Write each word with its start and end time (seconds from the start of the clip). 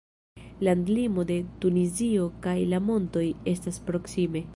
Landlimo 0.67 1.25
de 1.31 1.37
Tunizio 1.65 2.25
kaj 2.47 2.57
la 2.73 2.81
montoj 2.87 3.27
estas 3.53 3.79
proksime. 3.91 4.43